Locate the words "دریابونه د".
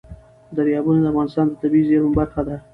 0.55-1.05